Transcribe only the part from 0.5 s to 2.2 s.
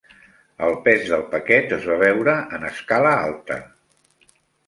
El pes del paquet es va